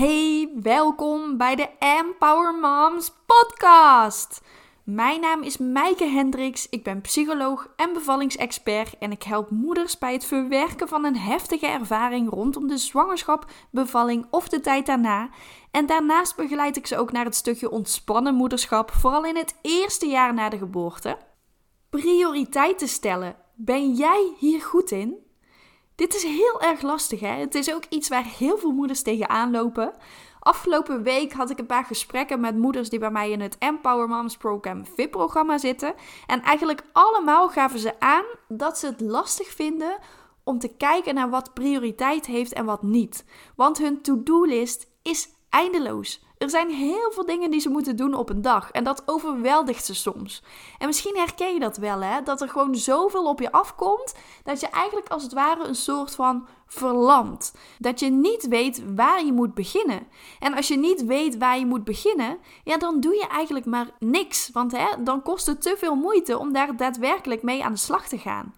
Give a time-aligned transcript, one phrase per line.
[0.00, 4.40] Hey, welkom bij de Empower Moms podcast.
[4.84, 10.12] Mijn naam is Mijke Hendricks, ik ben psycholoog en bevallingsexpert en ik help moeders bij
[10.12, 15.28] het verwerken van een heftige ervaring rondom de zwangerschap, bevalling of de tijd daarna.
[15.70, 20.06] En daarnaast begeleid ik ze ook naar het stukje ontspannen moederschap, vooral in het eerste
[20.06, 21.18] jaar na de geboorte.
[21.90, 23.36] Prioriteiten stellen.
[23.54, 25.29] Ben jij hier goed in?
[26.00, 27.34] Dit is heel erg lastig, hè?
[27.34, 29.92] Het is ook iets waar heel veel moeders tegenaan lopen.
[30.38, 34.08] Afgelopen week had ik een paar gesprekken met moeders die bij mij in het Empower
[34.08, 35.94] Moms Program VIP-programma zitten.
[36.26, 39.98] En eigenlijk allemaal gaven ze aan dat ze het lastig vinden
[40.44, 43.24] om te kijken naar wat prioriteit heeft en wat niet.
[43.56, 46.24] Want hun to-do-list is eindeloos.
[46.40, 48.70] Er zijn heel veel dingen die ze moeten doen op een dag.
[48.70, 50.42] En dat overweldigt ze soms.
[50.78, 52.22] En misschien herken je dat wel, hè?
[52.22, 54.14] Dat er gewoon zoveel op je afkomt.
[54.44, 57.54] Dat je eigenlijk als het ware een soort van verlamt.
[57.78, 60.06] Dat je niet weet waar je moet beginnen.
[60.38, 63.90] En als je niet weet waar je moet beginnen, ja, dan doe je eigenlijk maar
[63.98, 64.50] niks.
[64.52, 68.08] Want hè, dan kost het te veel moeite om daar daadwerkelijk mee aan de slag
[68.08, 68.54] te gaan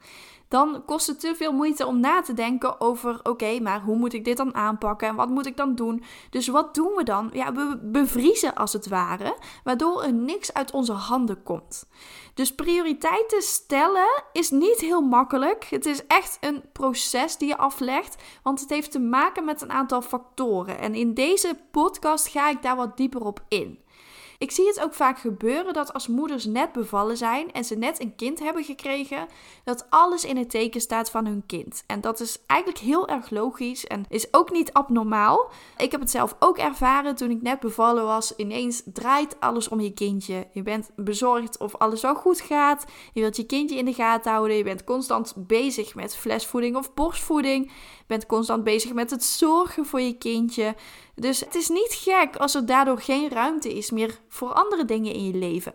[0.53, 4.12] dan kost het te veel moeite om na te denken over: oké, maar hoe moet
[4.12, 6.03] ik dit dan aanpakken en wat moet ik dan doen?
[6.31, 7.31] Dus wat doen we dan?
[7.33, 11.89] Ja, we bevriezen als het ware, waardoor er niks uit onze handen komt.
[12.34, 15.64] Dus prioriteiten stellen is niet heel makkelijk.
[15.64, 19.73] Het is echt een proces die je aflegt, want het heeft te maken met een
[19.73, 20.78] aantal factoren.
[20.78, 23.80] En in deze podcast ga ik daar wat dieper op in.
[24.43, 28.01] Ik zie het ook vaak gebeuren dat als moeders net bevallen zijn en ze net
[28.01, 29.27] een kind hebben gekregen,
[29.65, 31.85] dat alles in het teken staat van hun kind.
[31.87, 35.51] En dat is eigenlijk heel erg logisch en is ook niet abnormaal.
[35.77, 38.37] Ik heb het zelf ook ervaren toen ik net bevallen was.
[38.37, 40.47] Ineens draait alles om je kindje.
[40.53, 42.85] Je bent bezorgd of alles wel goed gaat.
[43.13, 44.57] Je wilt je kindje in de gaten houden.
[44.57, 47.73] Je bent constant bezig met flesvoeding of borstvoeding.
[48.12, 50.74] Bent constant bezig met het zorgen voor je kindje.
[51.14, 55.12] Dus het is niet gek als er daardoor geen ruimte is meer voor andere dingen
[55.12, 55.74] in je leven.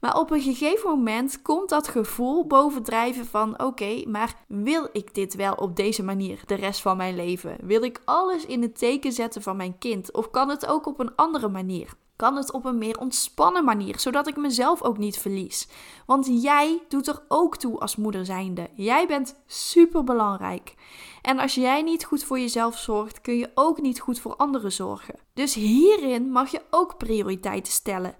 [0.00, 5.34] Maar op een gegeven moment komt dat gevoel bovendrijven van: oké, maar wil ik dit
[5.34, 7.56] wel op deze manier de rest van mijn leven?
[7.60, 10.12] Wil ik alles in het teken zetten van mijn kind?
[10.12, 11.94] Of kan het ook op een andere manier?
[12.16, 15.68] Kan het op een meer ontspannen manier, zodat ik mezelf ook niet verlies?
[16.06, 18.68] Want jij doet er ook toe als moeder zijnde.
[18.74, 20.74] Jij bent super belangrijk.
[21.22, 24.72] En als jij niet goed voor jezelf zorgt, kun je ook niet goed voor anderen
[24.72, 25.14] zorgen.
[25.34, 28.14] Dus hierin mag je ook prioriteiten stellen.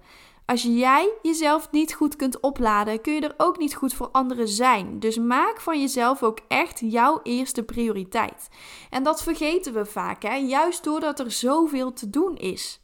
[0.46, 4.48] Als jij jezelf niet goed kunt opladen, kun je er ook niet goed voor anderen
[4.48, 5.00] zijn.
[5.00, 8.48] Dus maak van jezelf ook echt jouw eerste prioriteit.
[8.90, 10.34] En dat vergeten we vaak, hè?
[10.34, 12.80] juist doordat er zoveel te doen is.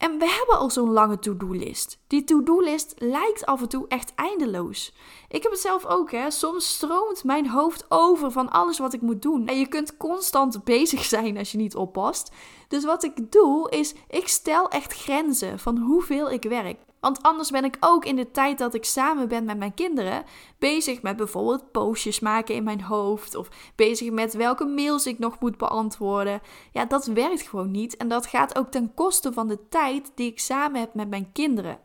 [0.00, 1.98] En we hebben al zo'n lange to-do-list.
[2.06, 4.94] Die to-do-list lijkt af en toe echt eindeloos.
[5.28, 6.30] Ik heb het zelf ook, hè.
[6.30, 9.46] Soms stroomt mijn hoofd over van alles wat ik moet doen.
[9.46, 12.32] En je kunt constant bezig zijn als je niet oppast.
[12.68, 16.78] Dus wat ik doe, is ik stel echt grenzen van hoeveel ik werk.
[17.00, 20.24] Want anders ben ik ook in de tijd dat ik samen ben met mijn kinderen
[20.58, 25.40] bezig met bijvoorbeeld postjes maken in mijn hoofd of bezig met welke mails ik nog
[25.40, 26.40] moet beantwoorden.
[26.72, 30.30] Ja, dat werkt gewoon niet en dat gaat ook ten koste van de tijd die
[30.30, 31.78] ik samen heb met mijn kinderen.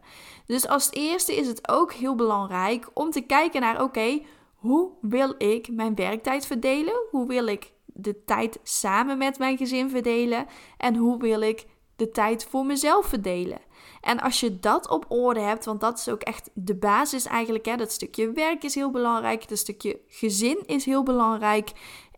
[0.46, 4.22] Dus als eerste is het ook heel belangrijk om te kijken naar oké,
[4.56, 7.02] hoe wil ik mijn werktijd verdelen?
[7.12, 10.46] Hoe wil ik de tijd samen met mijn gezin verdelen?
[10.78, 11.66] En hoe wil ik
[11.96, 13.65] de tijd voor mezelf verdelen?
[14.02, 17.66] En als je dat op orde hebt, want dat is ook echt de basis eigenlijk,
[17.66, 21.72] hè, dat stukje werk is heel belangrijk, dat stukje gezin is heel belangrijk.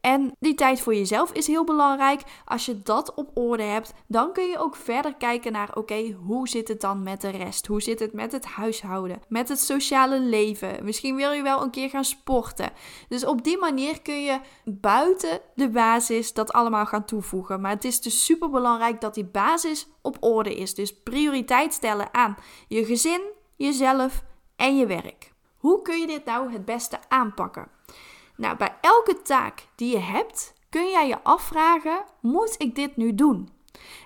[0.07, 2.21] En die tijd voor jezelf is heel belangrijk.
[2.45, 6.47] Als je dat op orde hebt, dan kun je ook verder kijken naar: oké, hoe
[6.47, 7.67] zit het dan met de rest?
[7.67, 9.21] Hoe zit het met het huishouden?
[9.27, 10.85] Met het sociale leven?
[10.85, 12.71] Misschien wil je wel een keer gaan sporten.
[13.09, 17.61] Dus op die manier kun je buiten de basis dat allemaal gaan toevoegen.
[17.61, 20.73] Maar het is dus super belangrijk dat die basis op orde is.
[20.73, 22.37] Dus prioriteit stellen aan
[22.67, 23.21] je gezin,
[23.55, 24.23] jezelf
[24.55, 25.33] en je werk.
[25.57, 27.67] Hoe kun je dit nou het beste aanpakken?
[28.37, 33.15] Nou, bij elke taak die je hebt, kun jij je afvragen: moet ik dit nu
[33.15, 33.49] doen?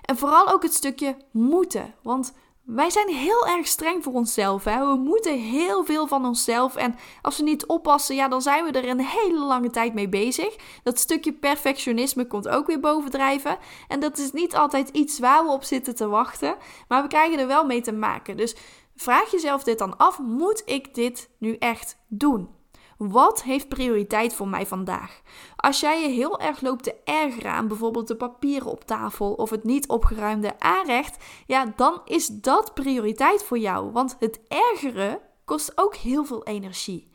[0.02, 1.94] En vooral ook het stukje moeten.
[2.02, 2.32] Want
[2.62, 4.64] wij zijn heel erg streng voor onszelf.
[4.64, 4.86] Hè?
[4.86, 6.76] We moeten heel veel van onszelf.
[6.76, 10.08] En als we niet oppassen, ja, dan zijn we er een hele lange tijd mee
[10.08, 10.56] bezig.
[10.82, 13.58] Dat stukje perfectionisme komt ook weer bovendrijven.
[13.88, 16.56] En dat is niet altijd iets waar we op zitten te wachten.
[16.88, 18.36] Maar we krijgen er wel mee te maken.
[18.36, 18.56] Dus
[18.96, 22.60] vraag jezelf dit dan af: moet ik dit nu echt doen?
[22.96, 25.20] Wat heeft prioriteit voor mij vandaag?
[25.56, 29.50] Als jij je heel erg loopt te ergeren aan bijvoorbeeld de papieren op tafel of
[29.50, 33.92] het niet opgeruimde aanrecht, ja, dan is dat prioriteit voor jou.
[33.92, 37.10] Want het ergeren kost ook heel veel energie.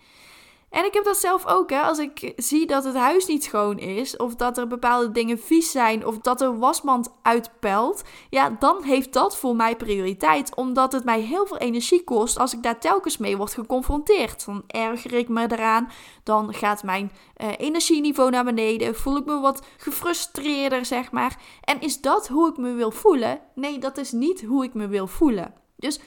[0.69, 1.81] En ik heb dat zelf ook, hè.
[1.81, 5.71] Als ik zie dat het huis niet schoon is, of dat er bepaalde dingen vies
[5.71, 11.03] zijn, of dat de wasmand uitpelt, ja, dan heeft dat voor mij prioriteit, omdat het
[11.03, 14.45] mij heel veel energie kost als ik daar telkens mee word geconfronteerd.
[14.45, 15.91] Dan erger ik me eraan,
[16.23, 21.41] dan gaat mijn uh, energieniveau naar beneden, voel ik me wat gefrustreerder, zeg maar.
[21.61, 23.39] En is dat hoe ik me wil voelen?
[23.55, 25.53] Nee, dat is niet hoe ik me wil voelen.
[25.75, 25.99] Dus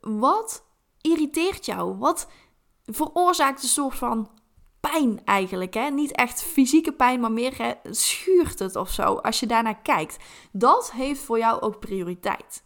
[0.00, 0.64] wat
[1.00, 1.98] irriteert jou?
[1.98, 2.28] Wat
[2.90, 4.30] veroorzaakt een soort van
[4.80, 5.74] pijn eigenlijk.
[5.74, 5.90] Hè?
[5.90, 10.16] Niet echt fysieke pijn, maar meer hè, schuurt het of zo als je daarnaar kijkt.
[10.52, 12.64] Dat heeft voor jou ook prioriteit.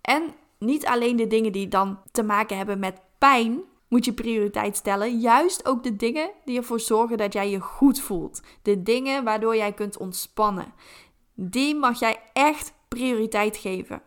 [0.00, 4.76] En niet alleen de dingen die dan te maken hebben met pijn moet je prioriteit
[4.76, 5.18] stellen.
[5.18, 8.42] Juist ook de dingen die ervoor zorgen dat jij je goed voelt.
[8.62, 10.74] De dingen waardoor jij kunt ontspannen.
[11.34, 14.02] Die mag jij echt prioriteit geven.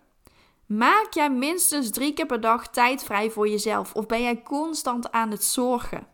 [0.66, 3.94] Maak jij minstens drie keer per dag tijd vrij voor jezelf?
[3.94, 6.08] Of ben jij constant aan het zorgen?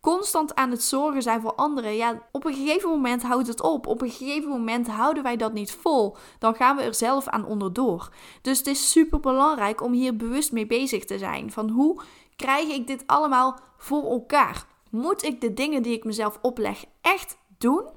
[0.00, 1.96] Constant aan het zorgen zijn voor anderen.
[1.96, 3.86] Ja, op een gegeven moment houdt het op.
[3.86, 6.16] Op een gegeven moment houden wij dat niet vol.
[6.38, 8.08] Dan gaan we er zelf aan onderdoor.
[8.42, 11.52] Dus het is super belangrijk om hier bewust mee bezig te zijn.
[11.52, 12.00] Van hoe
[12.36, 14.66] krijg ik dit allemaal voor elkaar?
[14.90, 17.95] Moet ik de dingen die ik mezelf opleg echt doen?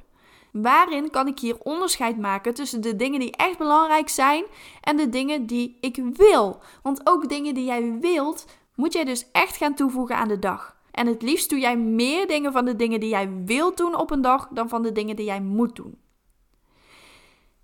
[0.52, 4.44] Waarin kan ik hier onderscheid maken tussen de dingen die echt belangrijk zijn
[4.82, 6.62] en de dingen die ik wil?
[6.84, 10.78] Want ook dingen die jij wilt, moet jij dus echt gaan toevoegen aan de dag.
[10.92, 14.12] En het liefst doe jij meer dingen van de dingen die jij wilt doen op
[14.12, 15.98] een dag dan van de dingen die jij moet doen.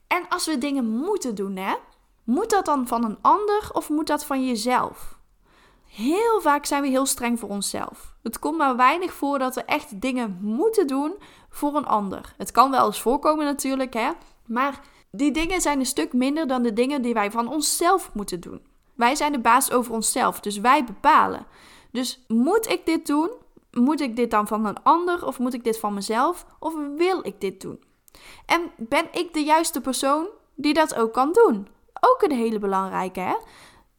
[0.08, 1.76] En als we dingen moeten doen, hè,
[2.24, 5.20] moet dat dan van een ander of moet dat van jezelf?
[5.88, 8.16] Heel vaak zijn we heel streng voor onszelf.
[8.24, 11.14] Het komt maar weinig voor dat we echt dingen moeten doen
[11.56, 12.34] voor een ander.
[12.38, 14.12] Het kan wel eens voorkomen natuurlijk, hè?
[14.46, 14.82] Maar
[15.12, 18.62] die dingen zijn een stuk minder dan de dingen die wij van onszelf moeten doen.
[18.94, 21.46] Wij zijn de baas over onszelf, dus wij bepalen.
[21.92, 23.30] Dus moet ik dit doen?
[23.72, 26.46] Moet ik dit dan van een ander of moet ik dit van mezelf?
[26.60, 27.84] Of wil ik dit doen?
[28.46, 31.68] En ben ik de juiste persoon die dat ook kan doen?
[32.00, 33.36] Ook een hele belangrijke, hè?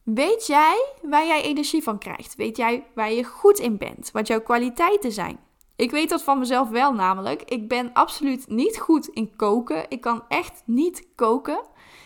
[0.03, 2.35] Weet jij waar jij energie van krijgt?
[2.35, 4.11] Weet jij waar je goed in bent?
[4.11, 5.39] Wat jouw kwaliteiten zijn?
[5.77, 7.41] Ik weet dat van mezelf wel namelijk.
[7.41, 9.85] Ik ben absoluut niet goed in koken.
[9.89, 11.61] Ik kan echt niet koken.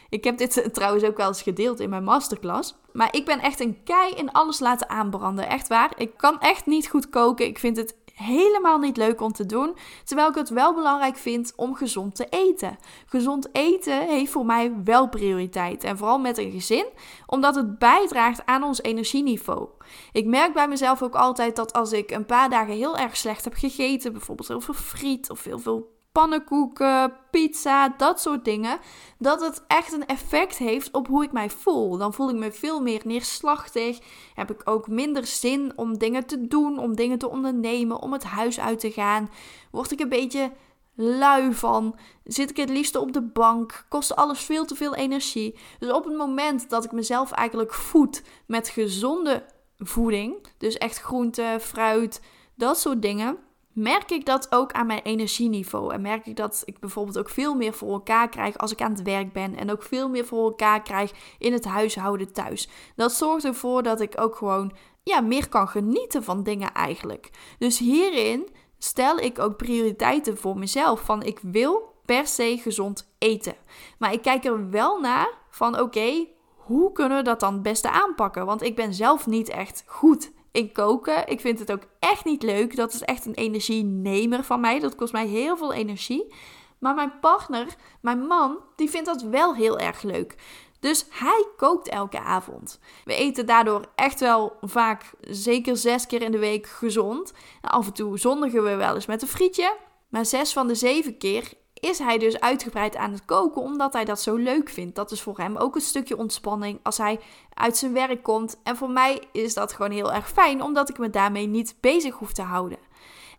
[0.10, 2.76] Ik heb dit trouwens ook wel eens gedeeld in mijn masterclass.
[2.94, 5.48] Maar ik ben echt een kei in alles laten aanbranden.
[5.48, 5.92] Echt waar.
[5.98, 7.46] Ik kan echt niet goed koken.
[7.46, 9.76] Ik vind het helemaal niet leuk om te doen.
[10.04, 12.78] Terwijl ik het wel belangrijk vind om gezond te eten.
[13.06, 15.84] Gezond eten heeft voor mij wel prioriteit.
[15.84, 16.86] En vooral met een gezin,
[17.26, 19.68] omdat het bijdraagt aan ons energieniveau.
[20.12, 23.44] Ik merk bij mezelf ook altijd dat als ik een paar dagen heel erg slecht
[23.44, 28.80] heb gegeten, bijvoorbeeld heel veel friet of heel veel pannenkoeken, pizza, dat soort dingen,
[29.18, 31.98] dat het echt een effect heeft op hoe ik mij voel.
[31.98, 34.00] Dan voel ik me veel meer neerslachtig,
[34.34, 38.24] heb ik ook minder zin om dingen te doen, om dingen te ondernemen, om het
[38.24, 39.30] huis uit te gaan.
[39.72, 40.52] Word ik een beetje
[40.96, 45.60] lui van, zit ik het liefst op de bank, kost alles veel te veel energie.
[45.80, 49.46] Dus op het moment dat ik mezelf eigenlijk voed met gezonde
[49.78, 52.22] voeding, dus echt groente, fruit,
[52.56, 53.38] dat soort dingen
[53.74, 55.94] merk ik dat ook aan mijn energieniveau.
[55.94, 58.92] En merk ik dat ik bijvoorbeeld ook veel meer voor elkaar krijg als ik aan
[58.92, 59.56] het werk ben.
[59.56, 62.70] En ook veel meer voor elkaar krijg in het huishouden thuis.
[62.96, 64.72] Dat zorgt ervoor dat ik ook gewoon
[65.04, 67.30] ja, meer kan genieten van dingen eigenlijk.
[67.58, 71.02] Dus hierin stel ik ook prioriteiten voor mezelf.
[71.02, 73.56] Van ik wil per se gezond eten.
[74.00, 77.90] Maar ik kijk er wel naar van oké, hoe kunnen we dat dan het beste
[77.90, 78.46] aanpakken?
[78.46, 81.28] Want ik ben zelf niet echt goed in koken.
[81.28, 82.76] Ik vind het ook echt niet leuk.
[82.76, 84.80] Dat is echt een energienemer van mij.
[84.80, 86.34] Dat kost mij heel veel energie.
[86.80, 87.68] Maar mijn partner,
[88.02, 90.36] mijn man, die vindt dat wel heel erg leuk.
[90.80, 92.80] Dus hij kookt elke avond.
[93.06, 97.34] We eten daardoor echt wel vaak, zeker zes keer in de week, gezond.
[97.62, 99.78] af en toe zondigen we wel eens met een frietje.
[100.10, 104.06] Maar zes van de zeven keer is hij dus uitgebreid aan het koken omdat hij
[104.06, 104.96] dat zo leuk vindt.
[104.96, 107.20] Dat is voor hem ook een stukje ontspanning als hij
[107.54, 108.60] uit zijn werk komt.
[108.64, 112.16] En voor mij is dat gewoon heel erg fijn omdat ik me daarmee niet bezig
[112.16, 112.78] hoef te houden.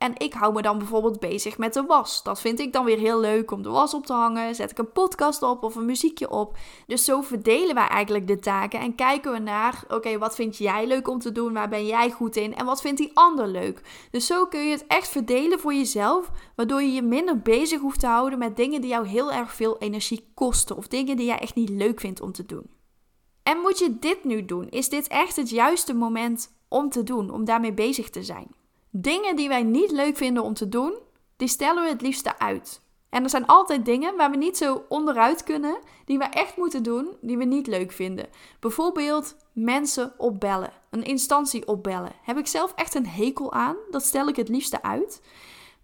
[0.03, 2.23] En ik hou me dan bijvoorbeeld bezig met de was.
[2.23, 4.55] Dat vind ik dan weer heel leuk om de was op te hangen.
[4.55, 6.57] Zet ik een podcast op of een muziekje op.
[6.87, 10.87] Dus zo verdelen wij eigenlijk de taken en kijken we naar: oké, wat vind jij
[10.87, 11.53] leuk om te doen?
[11.53, 12.55] Waar ben jij goed in?
[12.55, 13.81] En wat vindt die ander leuk?
[14.11, 18.01] Dus zo kun je het echt verdelen voor jezelf, waardoor je je minder bezig hoeft
[18.01, 21.39] te houden met dingen die jou heel erg veel energie kosten of dingen die jij
[21.39, 22.71] echt niet leuk vindt om te doen.
[23.43, 24.69] En moet je dit nu doen?
[24.69, 28.61] Is dit echt het juiste moment om te doen, om daarmee bezig te zijn?
[28.95, 30.95] Dingen die wij niet leuk vinden om te doen,
[31.37, 32.81] die stellen we het liefste uit.
[33.11, 36.83] En er zijn altijd dingen waar we niet zo onderuit kunnen, die we echt moeten
[36.83, 38.29] doen, die we niet leuk vinden.
[38.61, 42.13] Bijvoorbeeld mensen opbellen, een instantie opbellen.
[42.23, 45.23] Heb ik zelf echt een hekel aan, dat stel ik het liefste uit.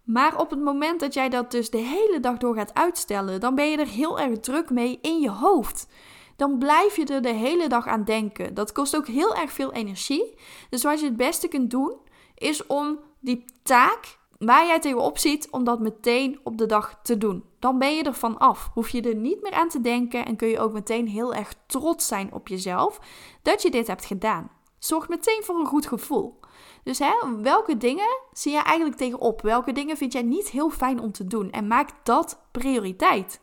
[0.03, 3.55] Maar op het moment dat jij dat dus de hele dag door gaat uitstellen, dan
[3.55, 5.87] ben je er heel erg druk mee in je hoofd.
[6.35, 8.53] Dan blijf je er de hele dag aan denken.
[8.53, 10.35] Dat kost ook heel erg veel energie.
[10.69, 12.07] Dus wat je het beste kunt doen,
[12.39, 17.17] is om die taak waar jij tegenop ziet, om dat meteen op de dag te
[17.17, 17.43] doen.
[17.59, 18.69] Dan ben je er van af.
[18.73, 21.53] Hoef je er niet meer aan te denken en kun je ook meteen heel erg
[21.67, 22.99] trots zijn op jezelf
[23.41, 24.51] dat je dit hebt gedaan.
[24.77, 26.39] Zorg meteen voor een goed gevoel.
[26.83, 29.41] Dus hè, welke dingen zie je eigenlijk tegenop?
[29.41, 31.51] Welke dingen vind jij niet heel fijn om te doen?
[31.51, 33.39] En maak dat prioriteit.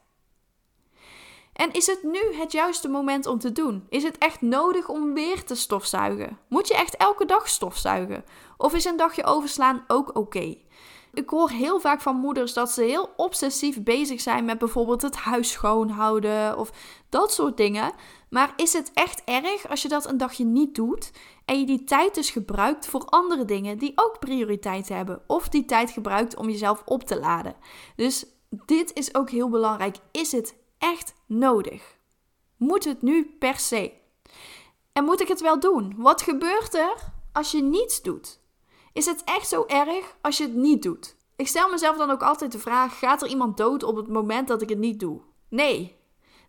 [1.57, 3.87] En is het nu het juiste moment om te doen?
[3.89, 6.39] Is het echt nodig om weer te stofzuigen?
[6.49, 8.25] Moet je echt elke dag stofzuigen?
[8.57, 10.57] Of is een dagje overslaan ook oké?
[11.13, 15.17] Ik hoor heel vaak van moeders dat ze heel obsessief bezig zijn met bijvoorbeeld het
[15.17, 16.71] huis schoonhouden of
[17.09, 17.93] dat soort dingen.
[18.31, 21.13] Maar is het echt erg als je dat een dagje niet doet
[21.45, 25.23] en je die tijd dus gebruikt voor andere dingen die ook prioriteit hebben?
[25.27, 27.57] Of die tijd gebruikt om jezelf op te laden?
[27.97, 28.27] Dus
[28.67, 29.97] dit is ook heel belangrijk.
[30.13, 31.97] Is het echt nodig?
[32.57, 33.93] Moet het nu per se?
[34.93, 35.95] En moet ik het wel doen?
[35.97, 36.95] Wat gebeurt er
[37.33, 38.41] als je niets doet?
[38.93, 41.17] Is het echt zo erg als je het niet doet?
[41.37, 44.49] Ik stel mezelf dan ook altijd de vraag: gaat er iemand dood op het moment
[44.49, 45.21] dat ik het niet doe?
[45.49, 45.97] Nee.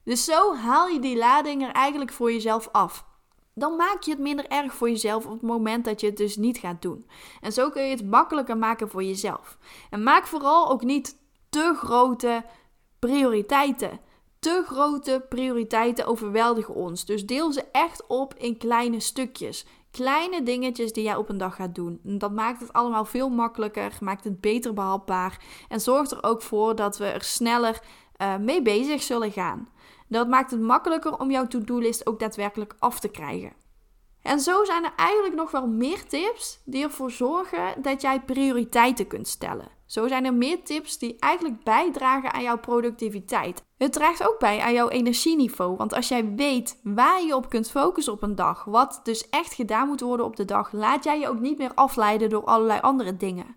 [0.04, 3.06] Dus zo haal je die lading er eigenlijk voor jezelf af.
[3.54, 6.36] Dan maak je het minder erg voor jezelf op het moment dat je het dus
[6.36, 7.10] niet gaat doen.
[7.42, 9.58] En zo kun je het makkelijker maken voor jezelf.
[9.90, 11.18] En maak vooral ook niet
[11.50, 12.46] te grote
[13.00, 14.00] prioriteiten.
[14.40, 17.06] Te grote prioriteiten overweldigen ons.
[17.06, 19.66] Dus deel ze echt op in kleine stukjes.
[19.92, 22.00] Kleine dingetjes die jij op een dag gaat doen.
[22.04, 26.76] Dat maakt het allemaal veel makkelijker, maakt het beter behapbaar en zorgt er ook voor
[26.76, 27.82] dat we er sneller
[28.22, 29.70] uh, mee bezig zullen gaan.
[30.08, 33.54] Dat maakt het makkelijker om jouw to-do-list ook daadwerkelijk af te krijgen.
[34.28, 39.08] En zo zijn er eigenlijk nog wel meer tips die ervoor zorgen dat jij prioriteiten
[39.08, 39.68] kunt stellen.
[39.86, 43.64] Zo zijn er meer tips die eigenlijk bijdragen aan jouw productiviteit.
[43.78, 45.76] Het draagt ook bij aan jouw energieniveau.
[45.76, 49.54] Want als jij weet waar je op kunt focussen op een dag, wat dus echt
[49.54, 52.80] gedaan moet worden op de dag, laat jij je ook niet meer afleiden door allerlei
[52.80, 53.56] andere dingen.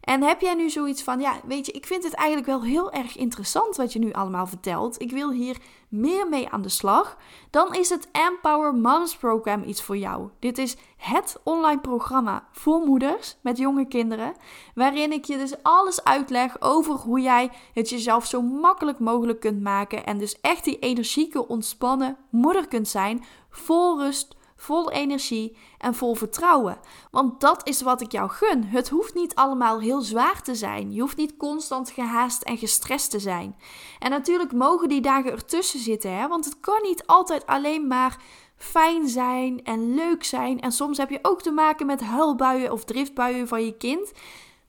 [0.00, 2.92] En heb jij nu zoiets van, ja, weet je, ik vind het eigenlijk wel heel
[2.92, 5.00] erg interessant wat je nu allemaal vertelt.
[5.00, 5.56] Ik wil hier
[5.88, 7.16] meer mee aan de slag.
[7.50, 10.28] Dan is het Empower Moms Program iets voor jou.
[10.38, 14.34] Dit is het online programma voor moeders met jonge kinderen.
[14.74, 19.60] Waarin ik je dus alles uitleg over hoe jij het jezelf zo makkelijk mogelijk kunt
[19.62, 20.06] maken.
[20.06, 23.24] En dus echt die energieke, ontspannen moeder kunt zijn.
[23.50, 26.78] Vol rust, vol energie en vol vertrouwen.
[27.10, 28.64] Want dat is wat ik jou gun.
[28.64, 30.92] Het hoeft niet allemaal heel zwaar te zijn.
[30.92, 33.56] Je hoeft niet constant gehaast en gestrest te zijn.
[33.98, 36.28] En natuurlijk mogen die dagen ertussen zitten, hè?
[36.28, 38.18] want het kan niet altijd alleen maar
[38.56, 40.60] fijn zijn en leuk zijn.
[40.60, 44.12] En soms heb je ook te maken met huilbuien of driftbuien van je kind.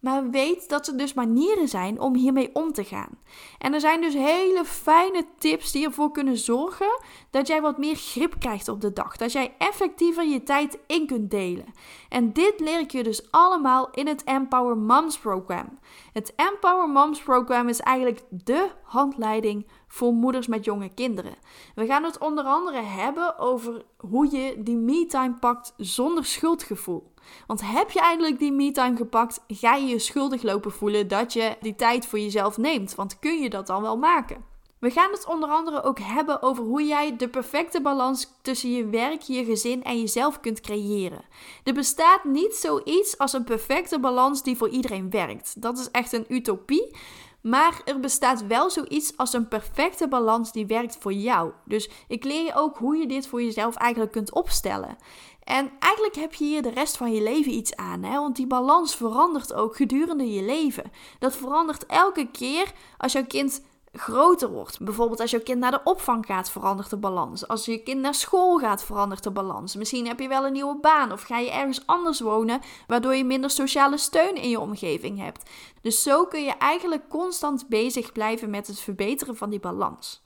[0.02, 3.20] Maar weet dat er dus manieren zijn om hiermee om te gaan.
[3.58, 7.96] En er zijn dus hele fijne tips die ervoor kunnen zorgen dat jij wat meer
[7.96, 9.18] grip krijgt op de dag.
[9.18, 11.74] Dat jij effectiever je tijd in kunt delen.
[12.10, 15.80] En dit leer ik je dus allemaal in het Empower Moms Program.
[16.14, 21.36] Het Empower Moms Program is eigenlijk de handleiding voor moeders met jonge kinderen.
[21.76, 27.14] We gaan het onder andere hebben over hoe je die me-time pakt zonder schuldgevoel.
[27.48, 31.56] Want heb je eindelijk die me-time gepakt, ga je je schuldig lopen voelen dat je
[31.62, 32.96] die tijd voor jezelf neemt.
[32.96, 34.50] Want kun je dat dan wel maken?
[34.80, 38.86] We gaan het onder andere ook hebben over hoe jij de perfecte balans tussen je
[38.86, 41.22] werk, je gezin en jezelf kunt creëren.
[41.64, 45.62] Er bestaat niet zoiets als een perfecte balans die voor iedereen werkt.
[45.62, 46.96] Dat is echt een utopie.
[47.42, 51.52] Maar er bestaat wel zoiets als een perfecte balans die werkt voor jou.
[51.66, 54.98] Dus ik leer je ook hoe je dit voor jezelf eigenlijk kunt opstellen.
[55.44, 58.20] En eigenlijk heb je hier de rest van je leven iets aan, hè?
[58.20, 60.92] want die balans verandert ook gedurende je leven.
[61.20, 63.62] Dat verandert elke keer als jouw kind
[63.94, 64.80] groter wordt.
[64.80, 67.48] Bijvoorbeeld als jouw kind naar de opvang gaat, verandert de balans.
[67.48, 69.76] Als je kind naar school gaat, verandert de balans.
[69.76, 73.24] Misschien heb je wel een nieuwe baan of ga je ergens anders wonen, waardoor je
[73.24, 75.50] minder sociale steun in je omgeving hebt.
[75.82, 80.22] Dus zo kun je eigenlijk constant bezig blijven met het verbeteren van die balans.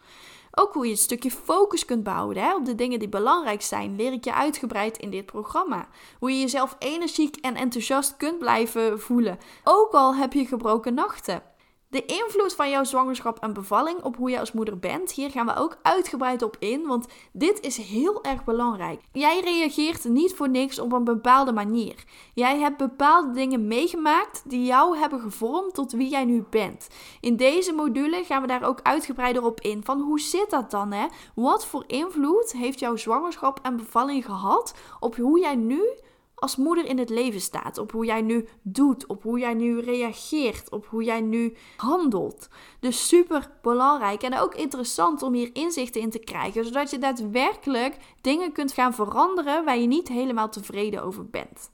[0.52, 3.96] Ook hoe je een stukje focus kunt bouwen hè, op de dingen die belangrijk zijn,
[3.96, 5.88] leer ik je uitgebreid in dit programma.
[6.20, 11.44] Hoe je jezelf energiek en enthousiast kunt blijven voelen, ook al heb je gebroken nachten.
[11.96, 15.46] De invloed van jouw zwangerschap en bevalling op hoe je als moeder bent, hier gaan
[15.46, 19.02] we ook uitgebreid op in, want dit is heel erg belangrijk.
[19.12, 22.04] Jij reageert niet voor niks op een bepaalde manier.
[22.34, 26.88] Jij hebt bepaalde dingen meegemaakt die jou hebben gevormd tot wie jij nu bent.
[27.22, 29.84] In deze module gaan we daar ook uitgebreider op in.
[29.84, 30.92] Van hoe zit dat dan?
[30.92, 31.06] Hè?
[31.36, 35.82] Wat voor invloed heeft jouw zwangerschap en bevalling gehad op hoe jij nu
[36.36, 37.78] als moeder in het leven staat.
[37.78, 42.48] Op hoe jij nu doet, op hoe jij nu reageert, op hoe jij nu handelt.
[42.80, 47.98] Dus super belangrijk en ook interessant om hier inzichten in te krijgen, zodat je daadwerkelijk
[48.22, 51.74] dingen kunt gaan veranderen waar je niet helemaal tevreden over bent.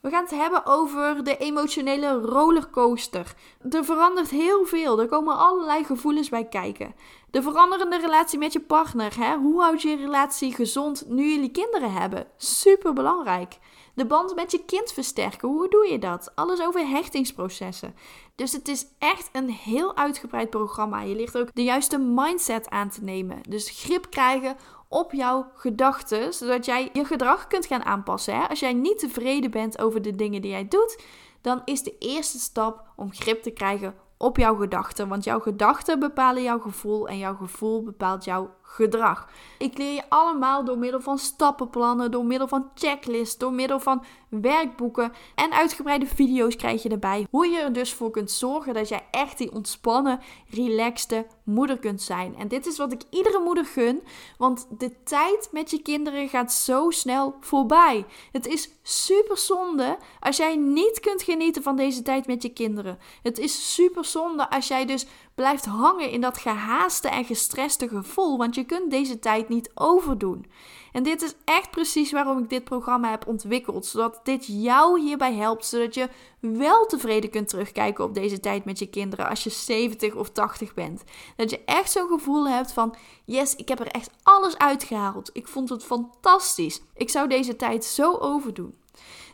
[0.00, 3.34] We gaan het hebben over de emotionele rollercoaster.
[3.70, 5.00] Er verandert heel veel.
[5.00, 6.94] Er komen allerlei gevoelens bij kijken.
[7.30, 9.16] De veranderende relatie met je partner.
[9.18, 9.36] Hè?
[9.36, 12.26] Hoe houd je je relatie gezond nu jullie kinderen hebben?
[12.36, 13.58] Super belangrijk.
[13.98, 15.48] De band met je kind versterken.
[15.48, 16.32] Hoe doe je dat?
[16.34, 17.94] Alles over hechtingsprocessen.
[18.34, 21.00] Dus het is echt een heel uitgebreid programma.
[21.00, 23.38] Je ligt ook de juiste mindset aan te nemen.
[23.48, 24.56] Dus grip krijgen
[24.88, 28.34] op jouw gedachten, zodat jij je gedrag kunt gaan aanpassen.
[28.34, 28.48] Hè?
[28.48, 31.02] Als jij niet tevreden bent over de dingen die jij doet,
[31.40, 35.08] dan is de eerste stap om grip te krijgen op jouw gedachten.
[35.08, 39.28] Want jouw gedachten bepalen jouw gevoel en jouw gevoel bepaalt jouw gedrag.
[39.58, 44.04] Ik leer je allemaal door middel van stappenplannen, door middel van checklists, door middel van
[44.28, 47.26] werkboeken en uitgebreide video's krijg je erbij.
[47.30, 50.20] Hoe je er dus voor kunt zorgen dat jij echt die ontspannen,
[50.50, 52.36] relaxte moeder kunt zijn.
[52.36, 54.02] En dit is wat ik iedere moeder gun,
[54.38, 58.06] want de tijd met je kinderen gaat zo snel voorbij.
[58.32, 62.98] Het is super zonde als jij niet kunt genieten van deze tijd met je kinderen.
[63.22, 68.38] Het is super zonde als jij dus blijft hangen in dat gehaaste en gestreste gevoel,
[68.38, 70.46] want je kunt deze tijd niet overdoen.
[70.92, 75.34] En dit is echt precies waarom ik dit programma heb ontwikkeld, zodat dit jou hierbij
[75.34, 76.08] helpt, zodat je
[76.40, 80.74] wel tevreden kunt terugkijken op deze tijd met je kinderen als je 70 of 80
[80.74, 81.04] bent.
[81.36, 85.30] Dat je echt zo'n gevoel hebt van, yes, ik heb er echt alles uitgehaald.
[85.32, 86.82] Ik vond het fantastisch.
[86.94, 88.74] Ik zou deze tijd zo overdoen.